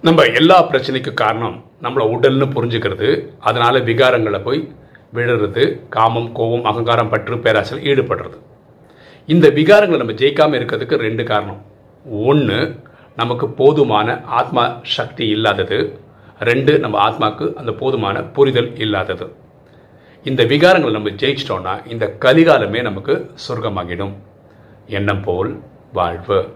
நம்ம 0.00 0.22
எல்லா 0.22 0.70
பிரச்சனைக்கும் 0.70 1.14
காரணம் 1.14 1.64
நம்மளை 1.82 2.04
உடல்னு 2.14 2.46
புரிஞ்சுக்கிறது. 2.56 3.28
அதனால் 3.38 3.84
விகாரங்களை 3.84 4.42
போய் 4.42 4.72
விழுறது 5.14 5.88
காமம் 5.88 6.32
கோபம் 6.32 6.64
அகங்காரம் 6.64 7.08
பற்று 7.08 7.38
பேராசல் 7.38 7.80
ஈடுபடுறது. 7.80 8.36
இந்த 9.26 9.48
விகாரங்களை 9.48 9.96
நம்ம 9.96 10.12
ஜெயிக்காம 10.12 10.60
இருக்கிறதுக்கு 10.60 10.94
ரெண்டு 10.96 11.24
காரணம். 11.24 11.62
ஒன்று 12.10 12.80
நமக்கு 13.16 13.48
போதுமான 13.48 14.20
ஆத்மா 14.24 14.80
சக்தி 14.82 15.28
இல்லாதது. 15.28 16.00
ரெண்டு 16.38 16.78
நம்ம 16.78 17.10
ஆத்மாக்கு 17.10 17.54
அந்த 17.54 17.72
போதுமான 17.72 18.22
புரிதல் 18.22 18.78
இல்லாதது. 18.78 19.32
இந்த 20.24 20.44
விகாரங்களை 20.44 20.90
நம்ம 20.90 21.10
ஜெயிச்சிட்டோன்னா 21.10 21.90
இந்த 21.90 22.16
கலிகாலமே 22.20 22.82
நமக்கு 22.82 23.30
சொர்க்கமாகிடும். 23.48 24.14
எண்ணம் 24.86 25.22
போல் 25.22 25.60
வாழ்வு. 25.92 26.48